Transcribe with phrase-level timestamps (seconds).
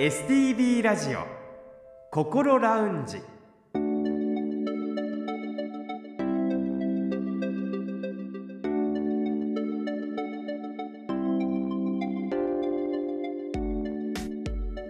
[0.00, 1.26] STB ラジオ
[2.10, 3.18] 心ラウンジ。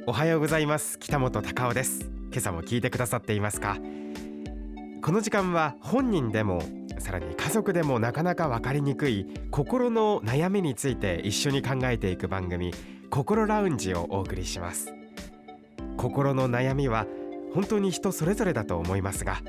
[0.07, 0.96] おはようございます。
[1.00, 2.08] 北本孝雄です。
[2.30, 3.79] 今朝も聞いてくださっていますか？
[5.02, 6.62] この時間は本人でも
[7.00, 12.72] さらに家族でもなかなか分かりにくい心の悩みについて一緒に考えていく番組
[13.11, 14.95] 心ラウンジをお送りします。
[16.00, 17.07] 心の悩みは
[17.53, 19.43] 本当に人それぞれだと思いますが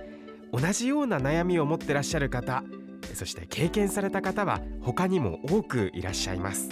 [0.51, 2.65] 同じような悩みを持ってらっしゃる方
[3.13, 6.69] そして経験された方は他にも多くいらっしゃいます。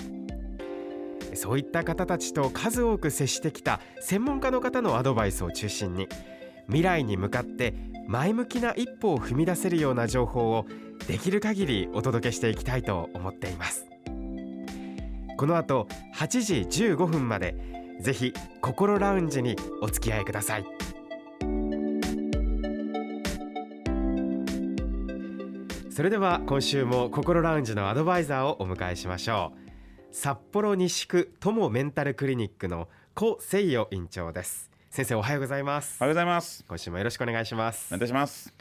[1.34, 6.08] そういった方たちと数多く接してきた専門家の方のアドバイスを中心に
[6.68, 7.76] 未来に向かって
[8.08, 10.66] 前向きな一歩を踏み出せるような情報を
[11.08, 13.86] できる限りお届けしていきたいと思っています。
[15.38, 20.66] この後8時15分までぜひ心ラウンジにお付き合いください。
[25.92, 30.16] それでは今週も心ラウンジのアドバイザーをお迎えしましょう。
[30.16, 34.72] 札幌西区友メンタルクリニックの古誠代院長です。
[34.90, 35.98] 先生おはようございます。
[36.00, 36.64] おはようございます。
[36.68, 37.94] 今週もよろしくお願いします。
[37.94, 38.54] お願いします。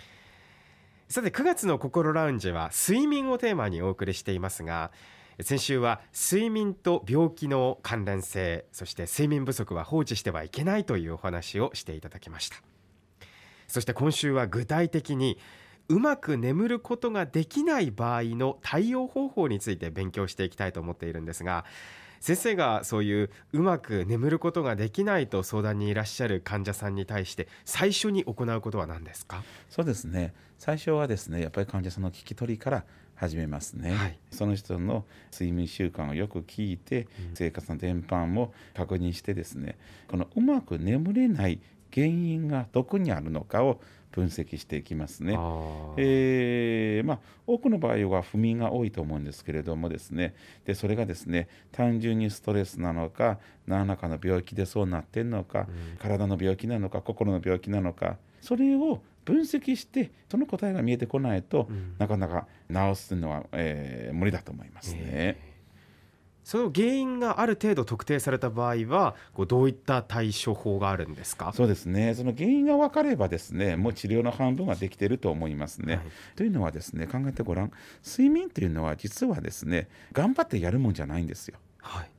[1.08, 4.90] さて9月の心ラウンジは睡眠をテーマにお送りしていますが
[5.40, 12.56] 先週は睡眠と病気の関連性そして睡眠不足は放置してはいけないというお話をしていただきました。
[13.68, 15.38] そして今週は具体的に
[15.88, 21.64] うまく眠ることができない場合の対応方法について勉強していきたいと思っているんですが
[22.20, 29.44] 先生がそういううまく眠ることができないと相談にいらっしゃる患者さんに対して最初に行うことは何ですか？
[29.70, 30.34] そうですね。
[30.58, 32.84] 最初はですねやっぱり患者さんの聞き取りから
[33.18, 39.76] 始めますね、はい、その人の睡眠習慣をよく聞いて、うん、生活の伝播も確認してですね
[40.08, 41.60] このうまく眠れない
[41.92, 43.80] 原因がどこにあるのかを
[44.12, 45.38] 分析していきますね。
[45.96, 50.34] えー、まあ、多くの場合は不眠が多いと思うんですけれどもですね。
[50.64, 59.02] でそれがですね単純にストレスなのか何らかの病気でそうなってんのか、うん、体の病気なのか心の病気なのかそれを
[59.32, 65.00] 分析してその答えが見えてこないと、うん、なかなか治すのは、えー、無理だと思いますね。
[65.04, 65.48] えー。
[66.44, 71.52] その原因がある程度特定された場合はこうどういった対処法があるんですか？
[71.52, 72.14] そうですね。
[72.14, 75.96] その原因が分かればですねもう治療の半分はできていると思いますね。
[75.96, 76.04] はい、
[76.36, 77.72] というのはですね考えてごらん。
[78.02, 81.58] 睡眠というのは実はですね頑張ってやるもんじゃないんですよ。
[81.82, 82.10] はい、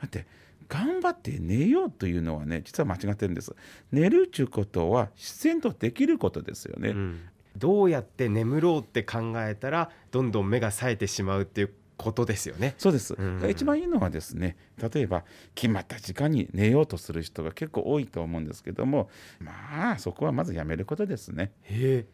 [0.00, 0.24] だって
[0.68, 3.54] 頑張って寝ようというのはね実は間違ってるんです。
[3.92, 6.90] 寝るということは自然とできることですよね。
[6.90, 7.20] うん、
[7.56, 12.74] どうやって眠ろうって考えたらどんどん目が冴えてしまうっていうことですよね。
[12.78, 14.56] そうです、うん、一番いいのはですね
[14.92, 19.08] 例えば決まった時間に寝ようとする人が結構多いと思うんですけども
[19.40, 21.52] まあそこはまずやめることですね。
[21.62, 22.04] へ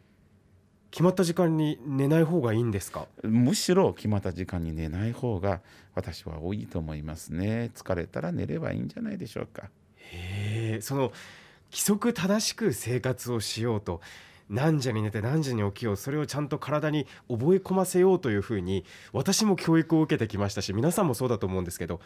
[0.91, 3.07] 決まった時間に寝ない方がいいんですか？
[3.23, 5.61] むしろ決まった時間に寝ない方が
[5.95, 7.71] 私は多いと思いますね。
[7.75, 9.71] 疲れたら寝ればいいんじゃないでしょうか。
[9.97, 11.13] へえその
[11.71, 14.01] 規則正しく生活をしようと
[14.49, 22.01] 何時に寝て何時に起きようそれをちゃんと体に覚え込ませようというふうに私も教育を受けてきましたし皆さんもそうだと思うんですけど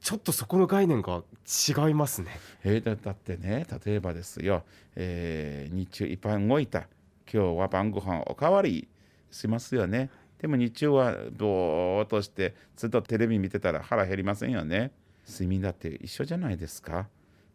[0.00, 2.38] ちょっとそこの概念が違いますね。
[2.62, 4.62] えー、だってね例えばですよ、
[4.94, 6.86] えー、日中いっぱい動いた
[7.32, 8.88] 今日は晩ご飯おかわり
[9.30, 10.10] しますよね。
[10.38, 14.92] でも日中はぼーっとしてずっとテレビ見てたら腹減りませんよね。
[15.26, 17.08] 睡眠だって一緒じゃないですか。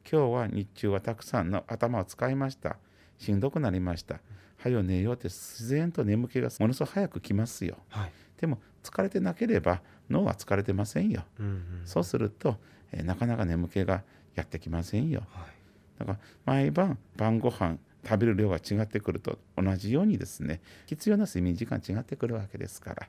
[0.10, 2.78] 今日は日中はたくさんの頭を使いました。
[3.20, 4.22] しんどくなりました
[4.58, 12.56] はよ寝ようって自然と眠気がものすごく早く来ますよ、はい、でも疲れてなければ脳は疲れてませんよ、うんうん、そうすると、
[12.92, 14.04] えー、なかなか眠気が
[14.36, 23.08] やってきませんよ、はい、だから毎晩晩ご飯食べる量が違ってくると同じようにですね必要な睡眠時間違ってくるわけですから。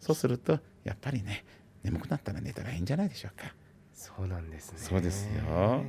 [0.00, 1.44] そうするとやっぱりね
[1.82, 3.52] 眠くなったら寝たらいいんじゃないでしょうか。
[3.92, 4.78] そうなんですね。
[4.78, 5.84] そうですよ。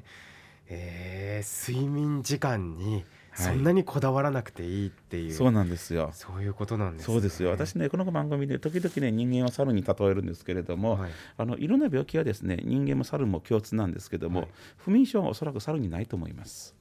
[0.70, 6.10] えー、睡眠時間にそんなにこだわらなくていいっていう、はい、そうなんですよ。
[6.14, 7.52] そういうことなんです、ね、そうですよ。
[7.52, 16.76] 私ねこの番組で時々ね人間は猿に例えるんですけれども、はい、あのいろんな病気はですね人間も猿も共通なんですけども、はい、不眠症はおそらく猿にないと思います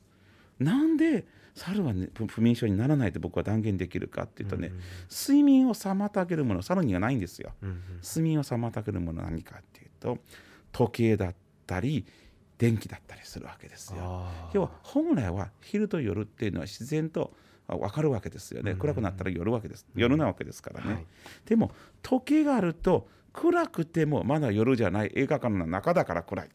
[0.59, 10.19] なんで猿は、ね、不眠症にならないと僕は断言できるかっていうとね、うんうん、睡眠を妨げるもの猿にはないんですよ、うんうん、睡眠を妨げるものは何かっていうと
[10.73, 11.35] 時計だっ
[11.67, 12.05] たり
[12.59, 14.27] 電気だったりするわけですよ。
[14.55, 17.35] 要は本来は昼と夜っていうのは自然と
[17.69, 19.87] 分かるわけですよね、暗くなったら夜わけです。
[19.95, 21.07] 夜なわけですからね、はい、
[21.45, 25.13] でも時計があると暗くてもまだ夜じゃない。
[25.15, 26.47] 映画館の中だから暗い。
[26.47, 26.53] うん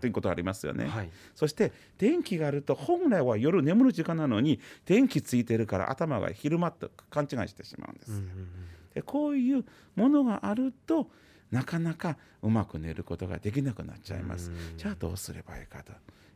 [0.00, 0.84] ということがありますよね。
[0.84, 8.12] うんはいそして電気があると本来は夜眠る時間なのに電気ついてるから頭が昼間と勘違いしてしまうんです。
[8.12, 8.48] うんうん
[8.94, 9.64] でこういう
[9.96, 11.10] ものがあると
[11.50, 14.50] なかなかうまく寝ることができなくなっちゃいます。
[14.50, 15.92] うんじゃあどうすればいいかと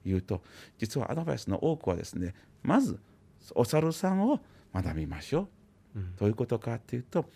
[0.07, 0.43] いうと
[0.79, 2.99] 実はアドバイスの多くはですねまず
[3.55, 4.41] お猿さんを
[4.75, 5.49] 学びましょ
[5.95, 5.99] う。
[5.99, 7.29] うんどういうことかっていうと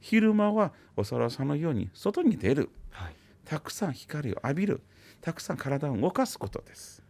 [0.00, 3.14] 昼間はお猿さんのように外に出るはい
[3.44, 4.80] たくさん光を浴びる
[5.24, 7.02] たくさん体を動かすことです。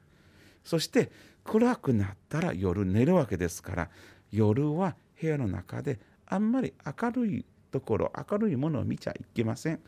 [0.63, 1.11] そして
[1.43, 3.91] 暗くなったら夜寝るわけですから
[4.31, 9.81] 夜は部屋の中であんまり明るいところ明るいものを見ちゃいけません。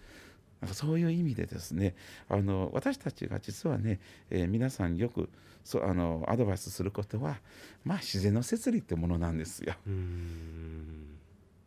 [0.73, 1.95] そういう意味でですね
[2.29, 4.01] あの私たちが実はね、
[4.31, 5.29] えー皆さんよく
[5.63, 7.37] そうあのアドバイスすることは
[7.85, 9.75] まあ自然の摂理ってものなんですよ。
[9.87, 11.17] うん。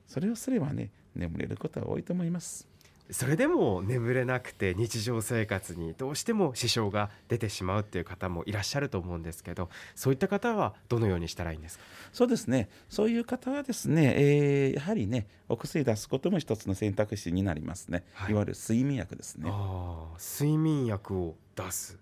[0.08, 2.68] それをすればね眠れることは多いと思います
[3.12, 11.84] それでも眠れなくて日常生活にどうしても支障が出てしまうっていう方もいらっしゃると思うんですけどそういった方はどのようにしたらいいんですか？
[12.14, 12.70] そうですね。
[12.88, 18.32] そういう方はですね、えーやはりねお薬出すことも一つの選択肢になりますね、はい。
[18.32, 19.52] い、わゆる睡眠薬ですね。
[20.20, 21.98] 睡眠薬を出す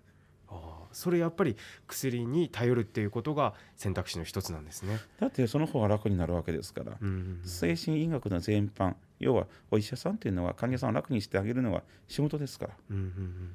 [0.50, 1.56] ああそれやっぱり
[1.86, 4.98] 薬に頼るっていうことが選択肢の一つなんですね。
[5.20, 12.74] だってその方が楽になるわけですから、うん精神医学の全般要はお医者さんというのは患者さんを楽にしてあげるのは仕事ですから。
[12.90, 13.50] うんうんうん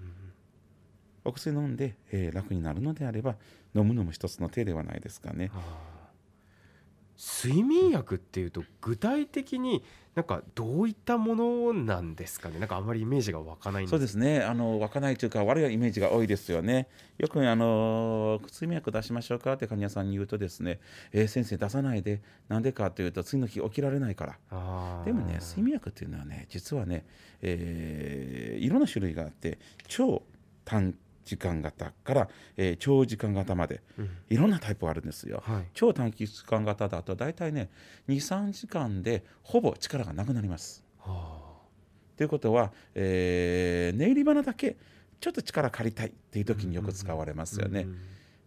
[1.26, 3.36] お薬飲んで、えー楽になるのであれば
[3.74, 5.52] 飲むのも一つの手ではないですかね
[7.18, 9.84] 睡眠薬っていうと具体的に
[10.16, 12.60] なんかどういったものなんですかね？
[12.60, 13.92] なんかあんまりイメージが湧かないんです。
[13.92, 14.44] そうですね。
[14.44, 16.88] あの湧かないというか悪いイメージが多いですよね。
[17.18, 20.80] よくあの睡眠薬出しましょうかって患者さんに言うとですね、
[21.14, 22.22] えー先生出さないで。
[22.48, 25.04] なんでかというと次の日起きられないから。
[25.04, 27.06] でもね睡眠薬っていうのはね実はね、
[27.42, 29.58] えーいろんな種類があって
[29.88, 30.22] 超
[30.64, 30.94] 短
[31.24, 35.42] 時間型から、えー長時間型までうんいろんなタイプがあるんですよ。
[35.46, 37.70] はい超短期間型だと大体ね
[38.08, 40.84] 23時間でほぼ力がなくなります。
[41.00, 41.42] は
[42.18, 44.76] ということは、えー寝入り花だけ
[45.20, 47.82] ちょっと力借りたいっていう時によく使われますよね。
[47.82, 47.98] うんうん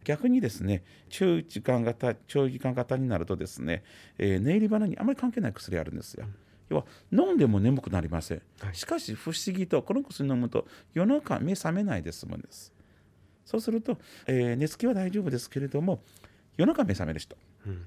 [0.07, 3.83] 逆にですね中時間型長時間型になるとですね、
[4.19, 6.27] えー寝入り花にあまり関係ない薬あるんですよ。
[6.69, 8.43] 要は飲んでも眠くなりません。
[8.61, 12.73] はいしかし不思議とこの薬飲むと夜中目覚めないで済むんです。
[13.45, 16.03] そうすると、えー寝つきは大丈夫ですけれども
[16.57, 17.37] 夜中目覚める人
[17.67, 17.85] うん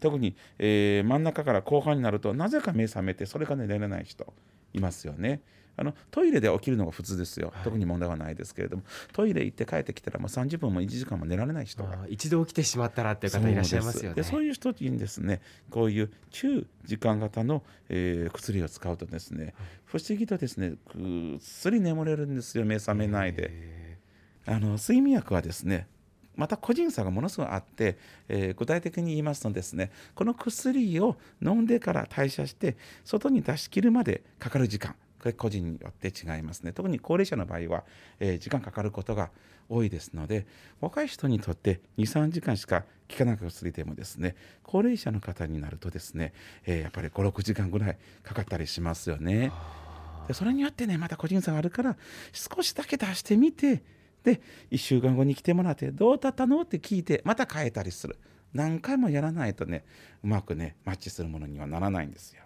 [0.00, 4.32] 特に、えー真ん中から後半になるとなぜか目覚めてそれが寝れない人
[4.72, 5.40] いますよね。
[5.78, 7.64] あのトイレで起きるのが普通ですよ、はい。
[7.64, 8.82] 特に問題はないですけれども。
[9.12, 12.06] トイレ行って帰ってきたらもう30分も1時間も寝られない人が。
[12.08, 14.08] 一度起きてしまったらっていう方いらっしゃいますよね。
[14.08, 15.40] そうでそういう人にですね
[15.70, 19.54] こういう中時間型の、えー薬を使うとですね
[19.84, 23.48] 不思議とですねぐっすり眠れるんですよ目覚めないで。
[23.50, 23.98] へ
[24.46, 25.86] あの睡眠薬はですね
[26.34, 27.98] また個人差がものすごいあって、
[28.28, 34.92] えー具体的に言いますとですねこの薬を飲んでから代謝して外に出し切るまでかかる時間。
[34.92, 34.96] こ
[35.28, 37.84] れ個人によって違いますね特に高齢者の場合は、
[38.20, 39.30] えー時間かかることが
[39.68, 40.46] 多いですので
[40.80, 46.32] 若い人にとって23時間しか効かなく薬でもですね高齢者の方になるとですね、
[46.66, 49.50] えーやっぱり56時間ぐらいかかったりしますよね。
[49.52, 51.96] あでそれによってねまた個人差があるから
[52.32, 53.82] 少しだけ出してみて
[54.22, 56.62] で1週間後に来てもらってどうだったの？
[56.62, 58.18] って聞いてまた変えたりする
[58.52, 59.84] 何回もやらないとね
[60.22, 62.42] うまくねマッチするものにはならないんですよ。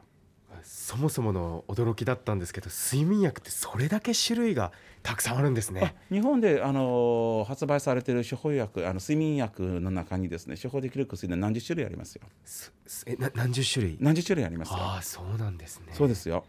[0.62, 5.94] あそもそもの驚きだったんですけど睡眠薬ってそれだけ種類がたくさんあるんですあね。
[6.10, 13.96] 日本で、あのー発売されている処方薬あの睡眠薬の中にですね処方できる薬で何十種類ありますよすすえな何十種類？
[14.00, 15.88] 何十種類ありますよああそうなんですね。
[15.92, 16.44] そうですよ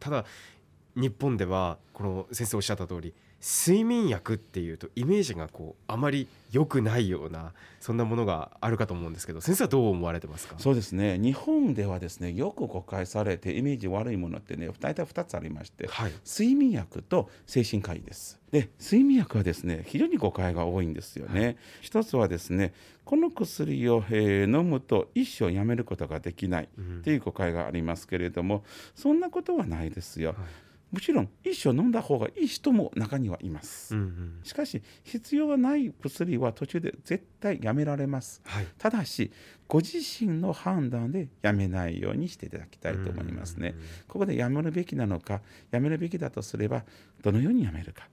[0.00, 0.24] ただ
[0.96, 3.14] 日本ではこの先生おっしゃった通り
[3.46, 10.54] 睡眠薬っていうとイメージがこうあまり良くないようなそんなものがあるかと思うんですけど先生はどう思われてますか？
[10.58, 18.40] そうですね日本ではですねよく誤解されてイメージ悪いものってね大体2つありましてはい睡眠薬と精神科医です。
[18.50, 21.58] で睡眠薬はですね非常に誤解が多いんですよね。
[21.82, 22.72] 一つはですね
[23.04, 30.30] この薬を、えー飲むと一生やめることができないうんっていう誤解がありますけれどもそんなことはないですよ。
[30.30, 30.38] はい
[30.94, 33.96] もちろん一生飲んだ方がいい人も中にはいます。
[33.96, 38.40] うんうんしかし必要がない薬は途中で絶対やめられます。
[38.44, 39.32] はいただし
[39.66, 43.74] ご自身の判断でやめないようにしていただきたいと思いますね。
[44.06, 45.40] ここでやめるべきなのか
[45.72, 46.84] やめるべきだとすれば
[47.22, 48.08] どのようにやめるか、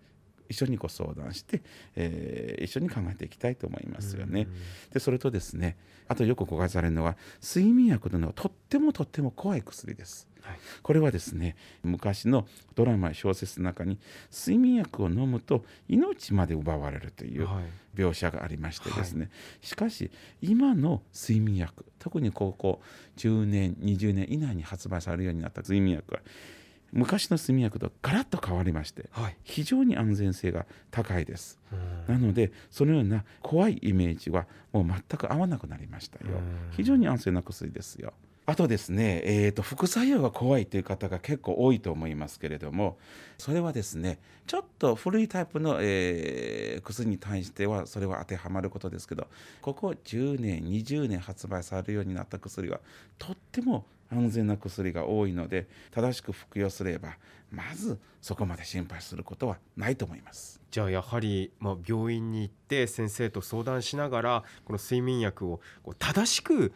[0.51, 1.61] 一緒にご相談して、
[1.95, 4.47] えー一緒に考えていきたいと思いますよね。
[4.93, 5.77] でそれとですね
[6.07, 10.27] あとよく誤解されるのは睡眠薬というのはとってもとっても怖い薬です。
[10.41, 13.99] はいこれはですね昔のドラマや小説の中に
[14.31, 17.63] 睡眠薬を飲むと命まで奪われるというはい
[17.95, 19.29] 描写がありましてですね、
[19.61, 22.81] しかし今の睡眠薬特にここ
[23.17, 26.21] 10年20年以内に発売されるようになった睡眠薬は
[26.91, 31.59] 昔の睡眠薬とガラッと変わりましてはい非常に安全性が高いです。
[31.71, 36.71] うんなのでそのような怖いイメージはもう全く合わなくなりましたようん。
[36.71, 38.13] 非常に安全な薬ですよ。
[38.45, 42.97] あとですね、えー、と副作用が怖いという方が結構多いと思いますけれども
[43.37, 49.27] それはですねちょっと古いタイプの、えー薬に対してはそれは当てはまることですけど
[49.61, 52.79] ここ10年20年発売されるようになった薬は
[53.17, 57.17] とっても安全な薬が多いので正しく服用すれば
[57.49, 60.61] まずそこまで心配することはないと思います。
[60.69, 66.71] じゃあやはり、まあ、病院に行って先生と相談しながらこの睡眠薬をこう正しく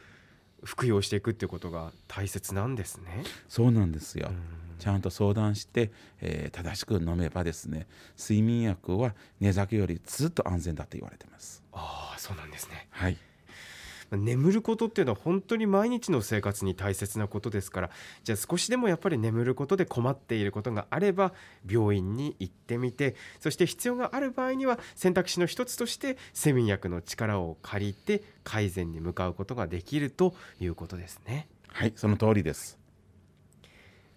[0.65, 3.23] 服用していくっていうことが大切なんですね。
[3.47, 4.27] そうなんですよ。
[4.29, 5.91] うんちゃんと相談して、
[6.21, 7.87] えー正しく飲めばですね
[8.19, 11.63] 睡眠薬は寝酒よりずっと安全だと言われてます。
[11.71, 12.87] ああそうなんですね。
[12.91, 13.17] はい、
[14.11, 17.89] 眠ることっていうのは本当に毎日の生活に大切なことですから
[18.23, 21.33] じゃあ少しでもやっぱり眠ることで困っていることがあれば
[21.69, 31.47] 病院に行ってみてそして必要がある場合には選択肢の一つとして睡眠薬の力を借りて改善に向かうことができるということですね。
[31.67, 32.85] はい、その通りです。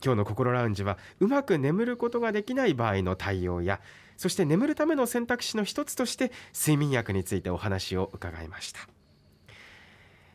[0.04, 3.80] 今日の心ラウンジはうまく眠ることができない場合の対応や
[4.16, 8.80] そして眠るための選択肢の一つとして睡眠薬についてお話を伺いました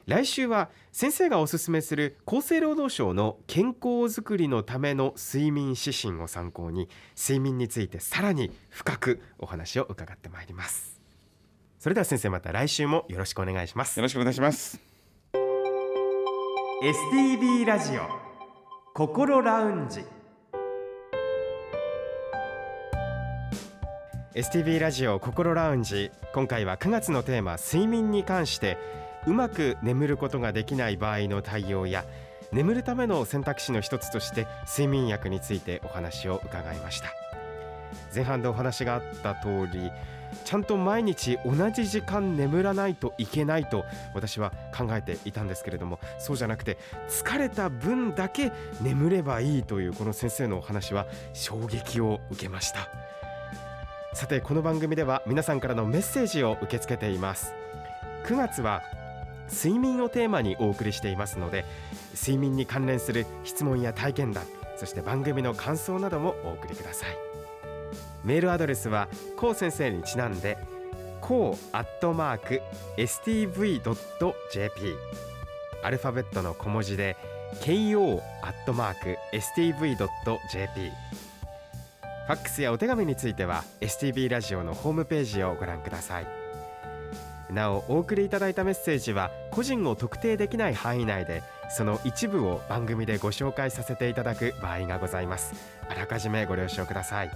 [0.06, 11.00] 来週は先生がおすすめする厚生労働省の健康づくりのための睡眠指針を参考に睡眠についてさらに深くお話を伺ってまいります。
[11.80, 13.98] それでは先生また来週もよろしくお願いします。
[13.98, 14.80] よろしくお願いします。
[16.84, 18.02] STB ラジオ
[18.94, 20.04] 心ラウンジ。
[24.36, 26.12] STB ラジオ心ラウンジ。
[26.34, 28.78] 今回は9月のテーマ睡眠に関して
[29.26, 32.06] うまく眠ることができない場合の対応や
[32.52, 37.08] 眠るための選択肢の一つとして睡眠薬についてお話を伺いました。
[38.14, 39.92] 前半でお話があった通り
[40.46, 46.78] ちゃんと毎日同じ時間眠らないといけないと私は考えていたんですけれどもそうじゃなくて
[47.08, 48.52] 疲れた分だけ
[48.82, 52.90] 眠ればいいというこの先生のお話は衝撃を受けました。
[54.14, 57.54] さてこの番組では皆さんからのメッセージを受け付けています。
[58.26, 58.84] 9月は
[59.50, 61.66] 睡眠をテーマにお送りしていますので
[62.16, 64.46] 睡眠に関連する質問や体験談
[64.78, 67.34] そして番組の感想などもお送りください。
[68.24, 69.08] メールアドレスは
[69.38, 70.58] こう先生にちなんで
[71.22, 72.62] こうアットマーク
[72.98, 73.84] stv.jp
[75.84, 77.18] アルファベットの小文字で
[77.62, 80.92] ko アットマーク stv.jp
[82.26, 86.43] ファックスやお手紙については STB ラジオのホームページをご覧ください。
[87.54, 95.54] なおお送りいただいたメッセージは個人を特定できない範囲内でその一部を番組でご紹介させていただく場合がございます。
[95.90, 97.32] あらかじめご了承ください。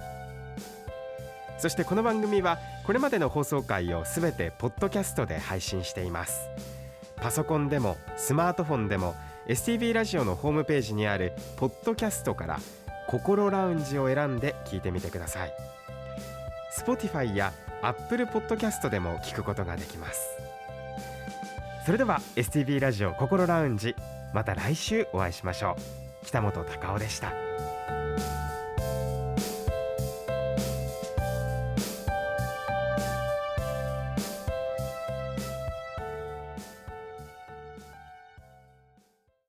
[1.58, 6.48] そしてこの番組はこれまでの放送回をすべてポッドキャストで配信しています。
[7.16, 9.16] パソコンでもスマートフォンでも
[9.48, 12.60] STB ラジオのホームページにあるポッドキャストから
[13.08, 15.52] 心ラウンジを選んで聞いてみてください。
[16.78, 20.28] Spotify や Apple Podcast でも聞くことができます。
[21.84, 23.96] それでは STB ラジオ心ラウンジ
[24.34, 25.76] また来週お会いしましょ
[26.22, 26.26] う。
[26.26, 27.47] 北本隆夫でした。